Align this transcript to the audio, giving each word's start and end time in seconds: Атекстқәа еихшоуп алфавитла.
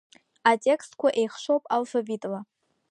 Атекстқәа 0.49 1.07
еихшоуп 1.19 1.63
алфавитла. 1.75 2.39